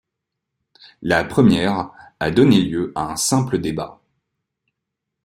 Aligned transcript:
La 1.03 1.23
première 1.23 1.91
a 2.19 2.31
donné 2.31 2.63
lieu 2.63 2.91
à 2.95 3.03
un 3.11 3.15
simple 3.15 3.59
débat. 3.59 4.01